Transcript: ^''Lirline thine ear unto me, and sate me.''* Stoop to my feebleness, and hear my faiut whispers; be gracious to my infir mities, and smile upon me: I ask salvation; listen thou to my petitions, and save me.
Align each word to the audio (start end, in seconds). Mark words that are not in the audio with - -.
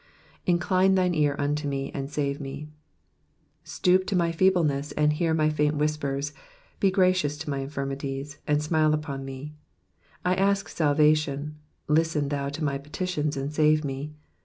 ^''Lirline 0.47 0.95
thine 0.95 1.13
ear 1.13 1.35
unto 1.37 1.67
me, 1.67 1.91
and 1.93 2.09
sate 2.09 2.39
me.''* 2.39 2.67
Stoop 3.63 4.07
to 4.07 4.15
my 4.15 4.31
feebleness, 4.31 4.91
and 4.93 5.13
hear 5.13 5.31
my 5.31 5.47
faiut 5.47 5.75
whispers; 5.75 6.33
be 6.79 6.89
gracious 6.89 7.37
to 7.37 7.51
my 7.51 7.59
infir 7.63 7.85
mities, 7.87 8.37
and 8.47 8.63
smile 8.63 8.95
upon 8.95 9.23
me: 9.23 9.53
I 10.25 10.33
ask 10.33 10.69
salvation; 10.69 11.59
listen 11.87 12.29
thou 12.29 12.49
to 12.49 12.63
my 12.63 12.79
petitions, 12.79 13.37
and 13.37 13.53
save 13.53 13.85
me. 13.85 14.15